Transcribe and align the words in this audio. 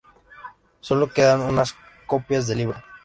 Sólo 0.79 1.13
quedan 1.13 1.41
unas 1.41 1.75
copias 2.07 2.47
del 2.47 2.57
libro. 2.57 2.81